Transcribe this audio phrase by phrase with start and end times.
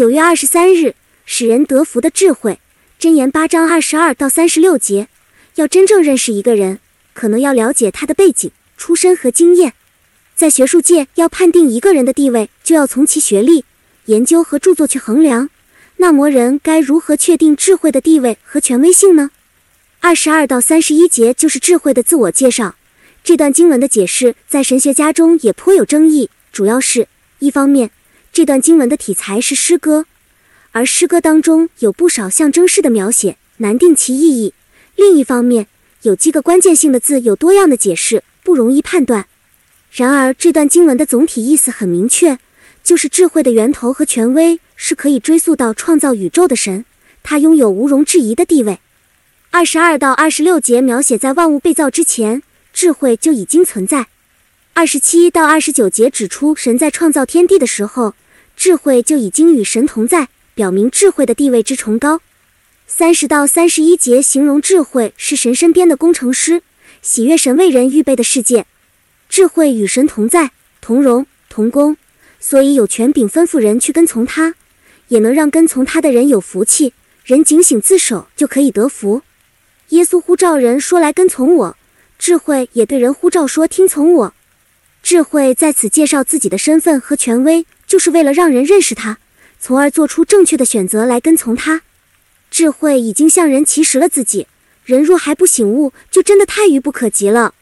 [0.00, 0.94] 九月二十三日，
[1.26, 2.58] 使人得福的智慧，
[2.98, 5.08] 箴言八章二十二到三十六节。
[5.56, 6.78] 要真正认识一个人，
[7.12, 9.74] 可能要了解他的背景、出身和经验。
[10.34, 13.66] 在学术界，要判定一个人的地位，就要从其学历、
[14.06, 15.50] 研究和著作去衡量。
[15.98, 19.30] 那么，人该如何确定智慧的地位和权威性呢？
[20.00, 22.74] 二十二到三十一节就是智慧的自我介绍。
[23.22, 27.06] 这段经文的解释在神学家中也颇有争议，主要是
[27.40, 27.90] 一方面，
[28.32, 30.06] 这段经文的题材是诗歌，
[30.70, 34.52] 而诗歌当中有不少象征式的描写，难定其意义；
[34.94, 35.66] 另一方面，
[36.02, 39.26] 有几个关键性的字有多样的解释，不容易判断。
[39.90, 42.38] 然而，这段经文的总体意思很明确，
[42.84, 46.84] 就是智慧的源头和权威是可以追溯到创造宇宙的神，
[47.24, 48.78] 他拥有毋庸置疑的地位。
[49.50, 54.06] 二十二到二十六节描写在万物被造之前，智慧就已经存在。
[54.72, 58.14] 二十七到二十九节指出，神在创造天地的时候，
[58.56, 62.20] 智慧就已经与神同在，表明智慧的地位之崇高。
[62.86, 66.62] 三十到三十一节形容智慧是神身边的工程师，
[67.02, 68.66] 喜悦神为人预备的世界。
[69.28, 71.96] 智慧与神同在，同荣同工，
[72.38, 74.54] 所以有权柄吩咐人去跟从他，
[75.08, 76.94] 也能让跟从他的人有福气。
[77.24, 79.22] 人警醒自守，就可以得福。
[79.90, 81.76] 耶稣呼召人说：“来跟从我。”
[82.18, 84.34] 智慧也对人呼召说：“听从我。”
[85.10, 89.18] 智慧在此介绍自己的身份和权威，就是为了让人认识他，
[89.58, 91.82] 从而做出正确的选择来跟从他。
[92.48, 94.46] 智慧已经向人启示了自己，
[94.84, 97.54] 人若还不醒悟，就真的太愚不可及了。